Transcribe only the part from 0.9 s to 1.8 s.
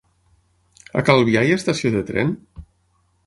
A Calvià hi ha